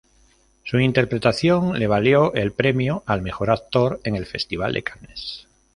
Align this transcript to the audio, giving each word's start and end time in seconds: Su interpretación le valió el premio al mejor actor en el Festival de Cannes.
Su 0.63 0.79
interpretación 0.79 1.77
le 1.77 1.85
valió 1.85 2.33
el 2.33 2.53
premio 2.53 3.03
al 3.05 3.21
mejor 3.21 3.51
actor 3.51 3.99
en 4.03 4.15
el 4.15 4.25
Festival 4.25 4.73
de 4.73 4.81
Cannes. 4.81 5.45